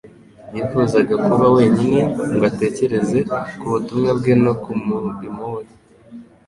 Yifuzaga 0.53 1.15
kuba 1.25 1.45
wenyine 1.57 2.01
ngo 2.33 2.43
atekereze 2.51 3.19
ku 3.59 3.65
butumwa 3.71 4.11
bwe 4.17 4.33
no 4.43 4.53
ku 4.61 4.71
murimo 4.85 5.45
we 5.53 5.63